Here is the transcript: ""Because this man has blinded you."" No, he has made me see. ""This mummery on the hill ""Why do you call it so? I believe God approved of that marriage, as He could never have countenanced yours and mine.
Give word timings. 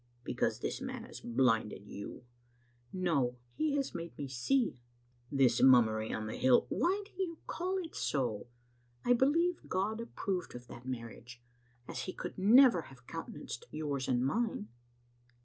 ""Because 0.23 0.57
this 0.61 0.81
man 0.81 1.03
has 1.03 1.21
blinded 1.21 1.85
you."" 1.85 2.23
No, 2.91 3.37
he 3.53 3.75
has 3.75 3.93
made 3.93 4.17
me 4.17 4.27
see. 4.27 4.79
""This 5.41 5.61
mummery 5.61 6.11
on 6.11 6.25
the 6.25 6.37
hill 6.37 6.65
""Why 6.69 7.03
do 7.05 7.11
you 7.21 7.37
call 7.45 7.77
it 7.77 7.95
so? 7.95 8.47
I 9.05 9.13
believe 9.13 9.67
God 9.69 10.01
approved 10.01 10.55
of 10.55 10.65
that 10.69 10.87
marriage, 10.87 11.39
as 11.87 12.05
He 12.05 12.13
could 12.13 12.39
never 12.39 12.81
have 12.89 13.05
countenanced 13.05 13.67
yours 13.69 14.07
and 14.07 14.25
mine. 14.25 14.69